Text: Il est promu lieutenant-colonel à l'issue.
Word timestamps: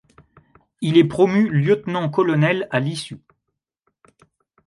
Il 0.81 0.97
est 0.97 1.03
promu 1.07 1.47
lieutenant-colonel 1.47 2.67
à 2.71 2.79
l'issue. 2.79 3.21